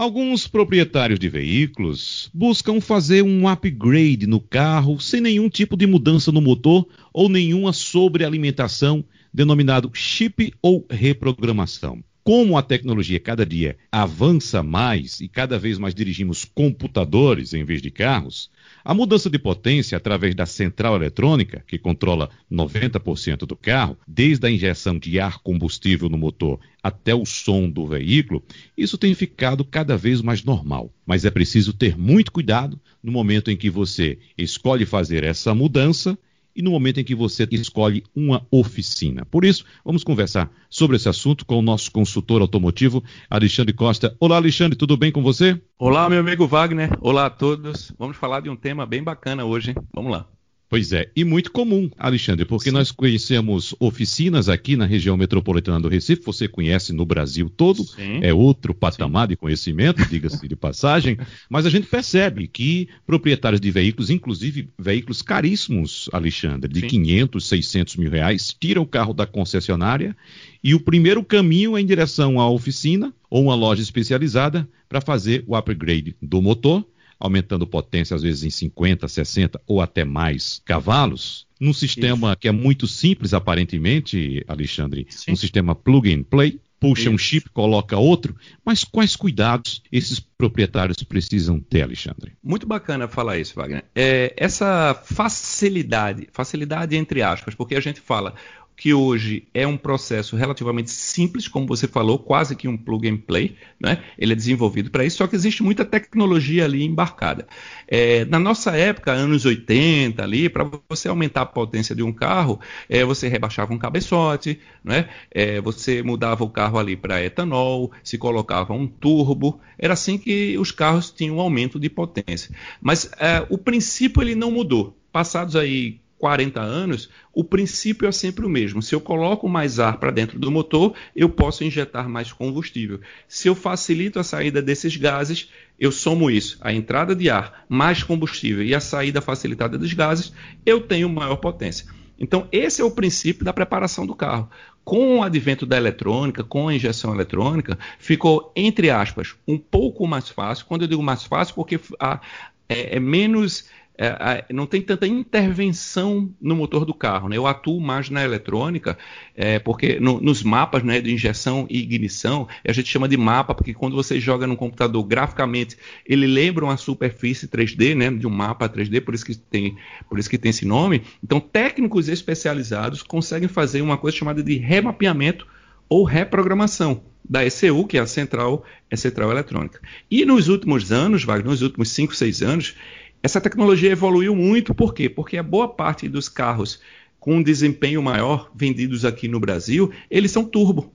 [0.00, 6.32] Alguns proprietários de veículos buscam fazer um upgrade no carro sem nenhum tipo de mudança
[6.32, 12.02] no motor ou nenhuma sobrealimentação, denominado chip ou reprogramação.
[12.22, 17.80] Como a tecnologia cada dia avança mais e cada vez mais dirigimos computadores em vez
[17.80, 18.50] de carros,
[18.84, 24.50] a mudança de potência através da central eletrônica, que controla 90% do carro, desde a
[24.50, 28.44] injeção de ar combustível no motor até o som do veículo,
[28.76, 30.92] isso tem ficado cada vez mais normal.
[31.06, 36.18] Mas é preciso ter muito cuidado no momento em que você escolhe fazer essa mudança
[36.54, 39.24] e no momento em que você escolhe uma oficina.
[39.24, 44.16] Por isso, vamos conversar sobre esse assunto com o nosso consultor automotivo, Alexandre Costa.
[44.18, 45.60] Olá, Alexandre, tudo bem com você?
[45.78, 46.90] Olá, meu amigo Wagner.
[47.00, 47.92] Olá a todos.
[47.98, 49.74] Vamos falar de um tema bem bacana hoje.
[49.94, 50.26] Vamos lá.
[50.70, 52.76] Pois é, e muito comum, Alexandre, porque Sim.
[52.76, 58.20] nós conhecemos oficinas aqui na região metropolitana do Recife, você conhece no Brasil todo, Sim.
[58.22, 59.30] é outro patamar Sim.
[59.30, 61.18] de conhecimento, diga-se de passagem,
[61.50, 66.86] mas a gente percebe que proprietários de veículos, inclusive veículos caríssimos, Alexandre, de Sim.
[66.86, 70.16] 500, 600 mil reais, tiram o carro da concessionária
[70.62, 75.42] e o primeiro caminho é em direção à oficina ou uma loja especializada para fazer
[75.48, 76.86] o upgrade do motor
[77.20, 82.38] aumentando potência às vezes em 50, 60 ou até mais cavalos, num sistema Isso.
[82.38, 85.32] que é muito simples aparentemente, Alexandre, Sim.
[85.32, 87.10] um sistema plug and play, puxa Isso.
[87.10, 92.32] um chip, coloca outro, mas quais cuidados esses proprietários precisam ter, Alexandre?
[92.42, 93.84] Muito bacana falar isso, Wagner.
[93.94, 98.34] É, essa facilidade, facilidade entre aspas, porque a gente fala
[98.80, 103.18] que hoje é um processo relativamente simples, como você falou, quase que um plug and
[103.18, 104.02] play, né?
[104.16, 107.46] Ele é desenvolvido para isso, só que existe muita tecnologia ali embarcada.
[107.86, 112.58] É, na nossa época, anos 80 ali, para você aumentar a potência de um carro,
[112.88, 115.10] é, você rebaixava um cabeçote, né?
[115.30, 120.56] É, você mudava o carro ali para etanol, se colocava um turbo, era assim que
[120.56, 122.50] os carros tinham um aumento de potência.
[122.80, 124.96] Mas é, o princípio ele não mudou.
[125.12, 128.82] Passados aí 40 anos, o princípio é sempre o mesmo.
[128.82, 133.00] Se eu coloco mais ar para dentro do motor, eu posso injetar mais combustível.
[133.26, 138.02] Se eu facilito a saída desses gases, eu somo isso, a entrada de ar, mais
[138.02, 140.30] combustível e a saída facilitada dos gases,
[140.64, 141.86] eu tenho maior potência.
[142.18, 144.50] Então, esse é o princípio da preparação do carro.
[144.84, 150.28] Com o advento da eletrônica, com a injeção eletrônica, ficou, entre aspas, um pouco mais
[150.28, 150.66] fácil.
[150.66, 152.20] Quando eu digo mais fácil, porque a,
[152.68, 153.64] é, é menos
[154.02, 157.28] é, não tem tanta intervenção no motor do carro.
[157.28, 157.36] Né?
[157.36, 158.96] Eu atuo mais na eletrônica,
[159.36, 163.54] é, porque no, nos mapas né, de injeção e ignição, a gente chama de mapa,
[163.54, 168.30] porque quando você joga no computador graficamente, ele lembra uma superfície 3D, né, de um
[168.30, 169.76] mapa 3D, por isso que tem,
[170.08, 171.02] por isso que tem esse nome.
[171.22, 175.46] Então, técnicos especializados conseguem fazer uma coisa chamada de remapeamento
[175.90, 179.80] ou reprogramação da ECU, que é a central, é central eletrônica.
[180.10, 182.74] E nos últimos anos, Wagner, nos últimos 5, 6 anos,
[183.22, 185.08] essa tecnologia evoluiu muito, por quê?
[185.08, 186.80] Porque a boa parte dos carros
[187.18, 190.92] com um desempenho maior vendidos aqui no Brasil, eles são turbo.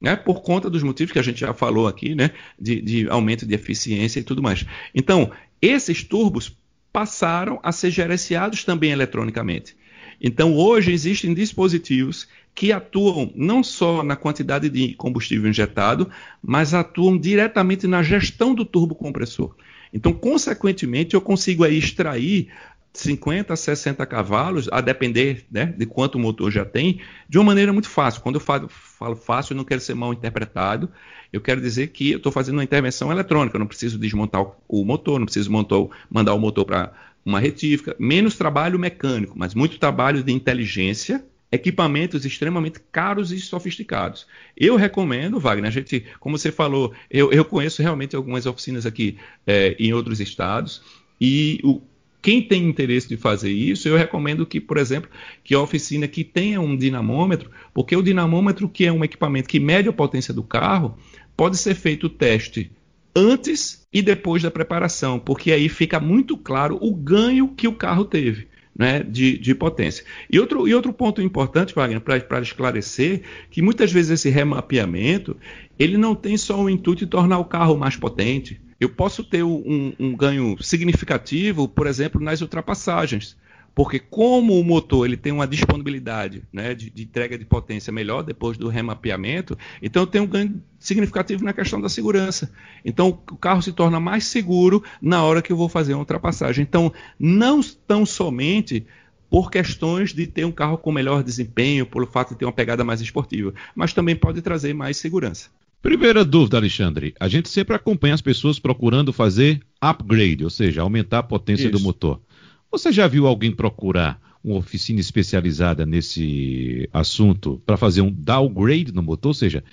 [0.00, 3.44] Né, por conta dos motivos que a gente já falou aqui, né, de, de aumento
[3.44, 4.64] de eficiência e tudo mais.
[4.94, 6.56] Então, esses turbos
[6.92, 9.76] passaram a ser gerenciados também eletronicamente.
[10.20, 16.10] Então, hoje existem dispositivos que atuam não só na quantidade de combustível injetado,
[16.42, 19.54] mas atuam diretamente na gestão do turbocompressor.
[19.92, 22.48] Então, consequentemente, eu consigo aí extrair
[22.92, 27.44] 50 a 60 cavalos, a depender né, de quanto o motor já tem, de uma
[27.44, 28.20] maneira muito fácil.
[28.22, 30.90] Quando eu falo, falo fácil, eu não quero ser mal interpretado.
[31.32, 34.84] Eu quero dizer que eu estou fazendo uma intervenção eletrônica, eu não preciso desmontar o
[34.84, 35.76] motor, não preciso montar,
[36.10, 36.92] mandar o motor para
[37.24, 37.94] uma retífica.
[37.98, 44.26] Menos trabalho mecânico, mas muito trabalho de inteligência equipamentos extremamente caros e sofisticados.
[44.56, 49.16] Eu recomendo, Wagner, a gente, como você falou, eu, eu conheço realmente algumas oficinas aqui
[49.46, 50.82] é, em outros estados,
[51.20, 51.80] e o,
[52.20, 55.10] quem tem interesse de fazer isso, eu recomendo que, por exemplo,
[55.42, 59.58] que a oficina que tenha um dinamômetro, porque o dinamômetro, que é um equipamento que
[59.58, 60.96] mede a potência do carro,
[61.36, 62.70] pode ser feito o teste
[63.16, 68.04] antes e depois da preparação, porque aí fica muito claro o ganho que o carro
[68.04, 68.48] teve
[68.78, 70.04] né, de, de, potência.
[70.30, 75.36] E outro, e outro ponto importante, Wagner, para esclarecer, que muitas vezes esse remapeamento
[75.76, 78.60] ele não tem só o intuito de tornar o carro mais potente.
[78.78, 83.36] Eu posso ter um, um ganho significativo, por exemplo, nas ultrapassagens.
[83.78, 88.24] Porque como o motor ele tem uma disponibilidade né, de, de, entrega de potência melhor
[88.24, 92.50] depois do remapeamento, então tenho um ganho significativo na questão da segurança.
[92.84, 96.64] Então o carro se torna mais seguro na hora que eu vou fazer uma ultrapassagem.
[96.64, 98.84] Então não tão somente
[99.30, 102.82] por questões de ter um carro com melhor desempenho, pelo fato de ter uma pegada
[102.82, 105.50] mais esportiva, mas também pode trazer mais segurança.
[105.80, 107.14] Primeira dúvida, Alexandre.
[107.20, 111.78] A gente sempre acompanha as pessoas procurando fazer upgrade, ou seja, aumentar a potência Isso.
[111.78, 112.20] do motor.
[112.70, 119.02] Você já viu alguém procurar uma oficina especializada nesse assunto para fazer um downgrade no
[119.02, 119.30] motor?
[119.30, 119.64] Ou seja,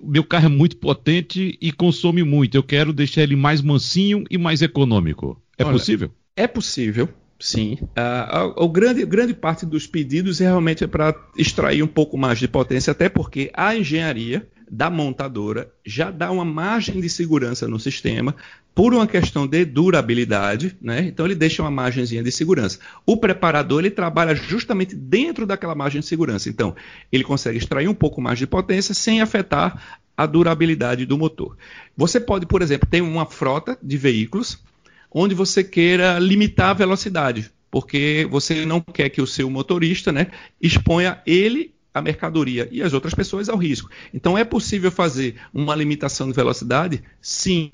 [0.00, 2.56] o meu carro é muito potente e consome muito.
[2.56, 5.40] Eu quero deixar ele mais mansinho e mais econômico.
[5.56, 6.10] É Olha, possível?
[6.36, 7.08] É possível.
[7.40, 7.78] Sim.
[7.82, 12.48] Uh, a, grande, grande parte dos pedidos realmente é para extrair um pouco mais de
[12.48, 18.34] potência, até porque a engenharia da montadora já dá uma margem de segurança no sistema
[18.74, 21.00] por uma questão de durabilidade, né?
[21.06, 22.78] Então ele deixa uma margenzinha de segurança.
[23.04, 26.48] O preparador ele trabalha justamente dentro daquela margem de segurança.
[26.48, 26.76] Então
[27.10, 31.56] ele consegue extrair um pouco mais de potência sem afetar a durabilidade do motor.
[31.96, 34.62] Você pode, por exemplo, ter uma frota de veículos
[35.10, 40.28] onde você queira limitar a velocidade, porque você não quer que o seu motorista né,
[40.60, 43.90] exponha ele a mercadoria e as outras pessoas ao risco.
[44.12, 47.02] Então, é possível fazer uma limitação de velocidade?
[47.20, 47.70] Sim.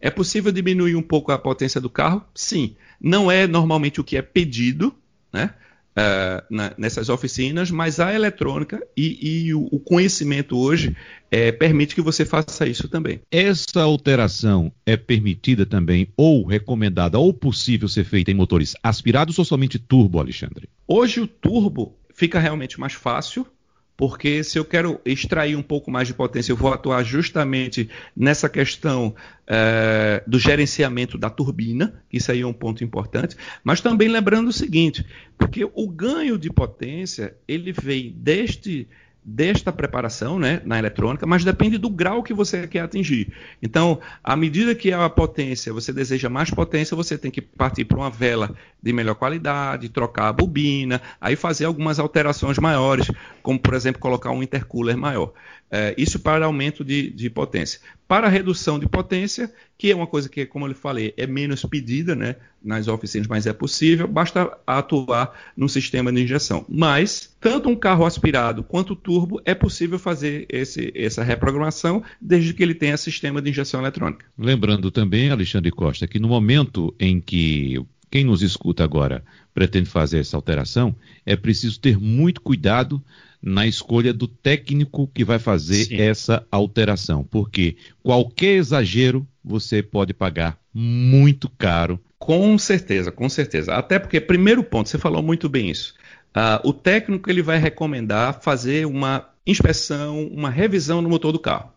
[0.00, 2.24] É possível diminuir um pouco a potência do carro?
[2.34, 2.76] Sim.
[3.00, 4.94] Não é normalmente o que é pedido,
[5.32, 5.50] né?
[5.94, 10.96] uh, na, nessas oficinas, mas a eletrônica e, e o, o, conhecimento hoje
[11.30, 13.20] é, permite que você faça isso também.
[13.30, 19.44] Essa alteração é permitida também, ou recomendada, ou possível ser feita em motores aspirados ou
[19.44, 20.68] somente turbo, Alexandre?
[20.86, 23.46] Hoje o turbo fica realmente mais fácil,
[23.96, 28.48] porque se eu quero extrair um pouco mais de potência, eu vou atuar justamente nessa
[28.48, 29.14] questão
[29.46, 34.48] é, do gerenciamento da turbina, que isso aí é um ponto importante, mas também lembrando
[34.48, 35.06] o seguinte,
[35.38, 38.88] porque o ganho de potência ele vem deste
[39.24, 43.32] desta preparação né, na eletrônica, mas depende do grau que você quer atingir.
[43.62, 47.96] Então, à medida que a potência, você deseja mais potência, você tem que partir para
[47.96, 53.10] uma vela de melhor qualidade, trocar a bobina, aí fazer algumas alterações maiores,
[53.42, 55.32] como, por exemplo, colocar um intercooler maior.
[55.70, 57.80] É, isso para aumento de, de, potência.
[58.06, 62.14] Para redução de potência, que é uma coisa que, como eu falei, é menos pedida
[62.14, 66.64] né, nas oficinas, mas é possível, basta atuar no sistema de injeção.
[66.68, 72.62] Mas, tanto um carro aspirado quanto turbo, é possível fazer esse, essa reprogramação, desde que
[72.62, 74.24] ele tenha sistema de injeção eletrônica.
[74.38, 80.20] Lembrando também, Alexandre Costa, que no momento em que quem nos escuta agora pretende fazer
[80.20, 80.94] essa alteração,
[81.26, 83.02] é preciso ter muito cuidado
[83.42, 85.96] na escolha do técnico que vai fazer Sim.
[85.96, 92.00] essa alteração, porque qualquer exagero você pode pagar muito caro.
[92.18, 93.74] Com certeza, com certeza.
[93.74, 95.94] Até porque, primeiro ponto, você falou muito bem isso.
[96.36, 101.70] Uh, o técnico ele vai recomendar fazer uma inspeção, uma revisão no motor do carro.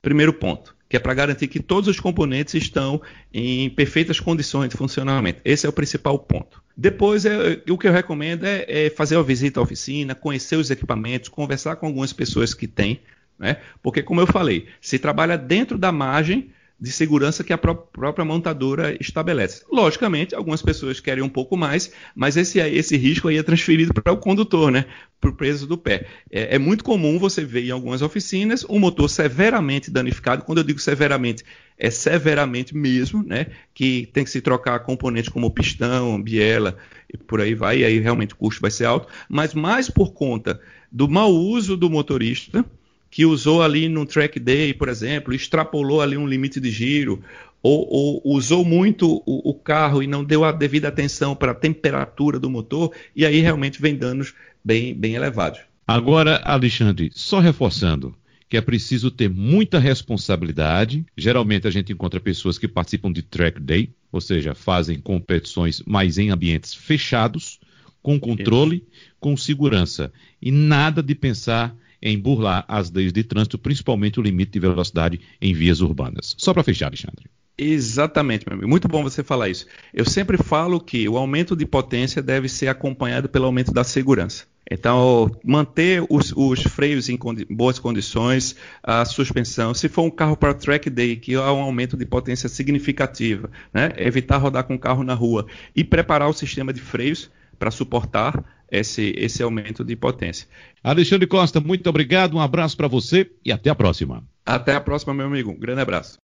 [0.00, 3.02] Primeiro ponto, que é para garantir que todos os componentes estão
[3.32, 5.40] em perfeitas condições de funcionamento.
[5.44, 6.62] Esse é o principal ponto.
[6.76, 10.70] Depois, é, o que eu recomendo é, é, fazer uma visita à oficina, conhecer os
[10.70, 13.00] equipamentos, conversar com algumas pessoas que têm,
[13.38, 13.56] né?
[13.82, 16.50] porque, como eu falei, se trabalha dentro da margem
[16.84, 19.64] de segurança que a pró própria montadora estabelece.
[19.72, 24.12] Logicamente, algumas pessoas querem um pouco mais, mas esse, esse risco aí é transferido para
[24.12, 24.84] o condutor, né?
[25.18, 26.06] para o peso do pé.
[26.30, 30.44] É, é, muito comum você ver em algumas oficinas um motor severamente danificado.
[30.44, 31.42] Quando eu digo severamente,
[31.78, 33.46] é severamente mesmo, né?
[33.72, 36.76] que tem que se trocar componentes como pistão, biela
[37.10, 40.12] e por aí vai, e aí realmente o custo vai ser alto, mas mais por
[40.12, 40.60] conta
[40.92, 42.62] do mau uso do motorista,
[43.14, 47.22] que usou ali no track day, por exemplo, extrapolou ali um limite de giro,
[47.62, 51.54] ou, ou usou muito o, o, carro e não deu a devida atenção para a
[51.54, 54.34] temperatura do motor, e aí realmente vem danos
[54.64, 55.60] bem, bem elevados.
[55.86, 58.16] Agora, Alexandre, só reforçando
[58.48, 61.06] que é preciso ter muita responsabilidade.
[61.16, 66.18] Geralmente a gente encontra pessoas que participam de track day, ou seja, fazem competições, mas
[66.18, 67.60] em ambientes fechados,
[68.02, 68.84] com controle,
[69.20, 70.12] com segurança.
[70.42, 75.18] E nada de pensar em burlar as leis de trânsito, principalmente o limite de velocidade
[75.40, 76.34] em vias urbanas.
[76.36, 77.24] Só para fechar, Alexandre.
[77.56, 78.68] Exatamente, meu amigo.
[78.68, 79.66] Muito bom você falar isso.
[79.92, 84.44] Eu sempre falo que o aumento de potência deve ser acompanhado pelo aumento da segurança.
[84.70, 89.74] Então, manter os, os freios em condi boas condições, a suspensão.
[89.74, 93.92] Se for um carro para track day, que há um aumento de potência significativa, né?
[93.96, 95.46] evitar rodar com o carro na rua
[95.76, 100.48] e preparar o sistema de freios para suportar esse, esse aumento de potência.
[100.82, 104.24] Alexandre Costa, muito obrigado, um abraço para você e até a próxima.
[104.44, 105.50] Até a próxima, meu amigo.
[105.50, 106.18] Um grande abraço.